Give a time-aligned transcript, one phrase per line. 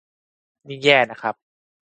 [0.67, 1.35] นี่แย่นะครับ